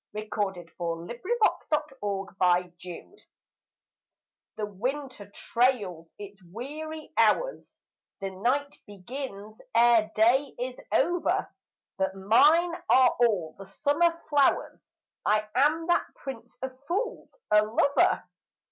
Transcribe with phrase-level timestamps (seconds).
[0.15, 0.55] in THE DREAM THAT
[1.71, 3.19] HAS NO END
[4.55, 7.75] THE winter trails its weary hours,
[8.19, 11.47] The night begins ere day is over,
[11.99, 14.89] But mine are all the summer flowers,
[15.23, 18.23] I am that prince of fools, a lover.